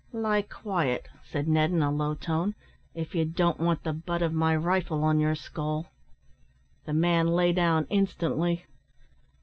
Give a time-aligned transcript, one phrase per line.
[0.11, 2.55] "Lie quiet," said Ned, in a low tone,
[2.95, 5.91] "if you don't want the butt of my rifle on your skull."
[6.85, 8.65] The man lay down instantly.